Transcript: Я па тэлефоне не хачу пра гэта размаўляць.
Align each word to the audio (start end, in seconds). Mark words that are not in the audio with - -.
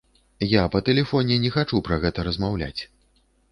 Я 0.51 0.63
па 0.75 0.81
тэлефоне 0.87 1.37
не 1.45 1.53
хачу 1.57 1.83
пра 1.89 2.01
гэта 2.07 2.27
размаўляць. 2.31 2.81